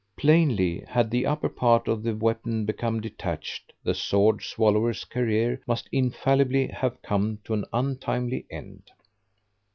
[0.17, 5.87] Plainly, had the upper part of the weapon become detached, the sword swallower's career must
[5.91, 8.89] infallibly have come to an untimely end.